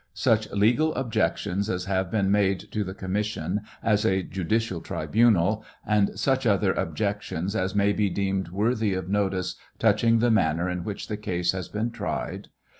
Such 0.15 0.49
legal 0.49 0.95
objections 0.95 1.69
as 1.69 1.85
have 1.85 2.09
been 2.09 2.31
made 2.31 2.71
to 2.71 2.83
the 2.83 2.95
commission 2.95 3.61
as 3.83 4.03
a 4.03 4.23
judicial 4.23 4.81
tribunal, 4.81 5.63
and 5.85 6.17
such 6.19 6.47
other 6.47 6.73
objections 6.73 7.55
as 7.55 7.75
may 7.75 7.93
be 7.93 8.09
deemed 8.09 8.47
worthy 8.49 8.95
of 8.95 9.09
notice 9.09 9.57
touching 9.77 10.17
the 10.17 10.31
manner 10.31 10.67
in 10.67 10.83
which 10.83 11.07
the 11.07 11.17
case 11.17 11.51
has 11.51 11.67
been 11.69 11.91
tried. 11.91 12.47